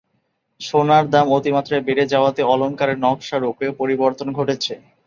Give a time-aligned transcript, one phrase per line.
[0.61, 4.73] সোনার দাম অতিমাত্রায় বেড়ে যাওয়াতে, অলঙ্কারের নকশা-রূপেরও পরিবর্তন ঘটেছে।